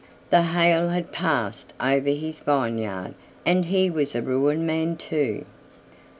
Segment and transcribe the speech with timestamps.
[0.31, 3.13] The hail had passed over his vineyard
[3.45, 5.45] and he was a ruined man too.